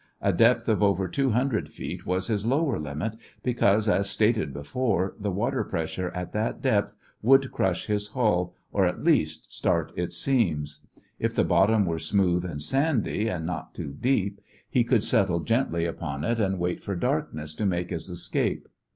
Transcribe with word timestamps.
A 0.19 0.33
depth 0.33 0.67
of 0.67 0.81
over 0.81 1.07
two 1.07 1.29
hundred 1.29 1.69
feet 1.69 2.07
was 2.07 2.25
his 2.25 2.43
lower 2.43 2.79
limit, 2.79 3.13
because, 3.43 3.87
as 3.87 4.09
stated 4.09 4.51
before, 4.51 5.13
the 5.19 5.29
water 5.29 5.63
pressure 5.63 6.09
at 6.15 6.31
that 6.31 6.59
depth 6.59 6.95
would 7.21 7.51
crush 7.51 7.87
in 7.87 7.93
his 7.93 8.07
hull 8.07 8.55
or 8.71 8.87
at 8.87 9.03
least 9.03 9.53
start 9.53 9.91
its 9.95 10.17
seams. 10.17 10.79
If 11.19 11.35
the 11.35 11.43
bottom 11.43 11.85
were 11.85 11.99
smooth 11.99 12.43
and 12.45 12.63
sandy, 12.63 13.27
and 13.27 13.45
not 13.45 13.75
too 13.75 13.93
deep, 13.93 14.41
he 14.67 14.83
could 14.83 15.03
settle 15.03 15.41
gently 15.41 15.85
upon 15.85 16.23
it 16.23 16.39
and 16.39 16.57
wait 16.57 16.81
for 16.81 16.95
darkness, 16.95 17.53
to 17.53 17.67
make 17.67 17.91
his 17.91 18.09
escape. 18.09 18.67